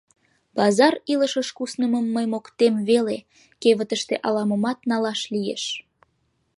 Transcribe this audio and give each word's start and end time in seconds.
Пазар 0.57 0.93
илышыш 1.11 1.47
куснымым 1.57 2.05
мый 2.15 2.25
моктем 2.33 2.75
веле: 2.89 3.17
кевытыште 3.61 4.15
ала-момат 4.27 4.79
налаш 4.89 5.21
лиеш. 5.33 5.63